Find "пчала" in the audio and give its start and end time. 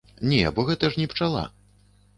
1.15-1.47